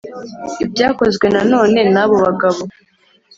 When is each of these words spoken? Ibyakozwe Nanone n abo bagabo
Ibyakozwe 0.63 1.25
Nanone 1.33 1.79
n 1.93 1.95
abo 2.03 2.15
bagabo 2.23 2.59